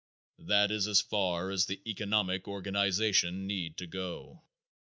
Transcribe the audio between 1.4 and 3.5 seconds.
as the economic organization